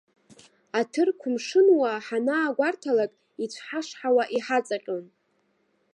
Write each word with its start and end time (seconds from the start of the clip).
Аҭырқә 0.79 1.25
мшынуаа 1.33 1.99
ҳанаагәарҭалак, 2.05 3.11
ицәҳашҳауа 3.43 4.23
иҳаҵаҟьон. 4.35 5.05